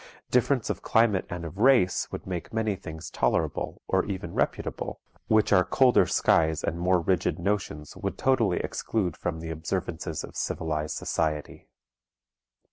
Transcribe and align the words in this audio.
Difference 0.31 0.71
of 0.71 0.81
climate 0.81 1.27
and 1.29 1.45
of 1.45 1.59
race 1.59 2.11
would 2.11 2.25
make 2.25 2.51
many 2.51 2.75
things 2.75 3.11
tolerable, 3.11 3.83
or 3.87 4.03
even 4.05 4.33
reputable, 4.33 4.99
which 5.27 5.53
our 5.53 5.63
colder 5.63 6.07
skies 6.07 6.63
and 6.63 6.79
more 6.79 6.99
rigid 6.99 7.37
notions 7.37 7.95
would 7.95 8.17
totally 8.17 8.57
exclude 8.61 9.15
from 9.15 9.41
the 9.41 9.51
observances 9.51 10.23
of 10.23 10.35
civilized 10.35 10.97
society. 10.97 11.67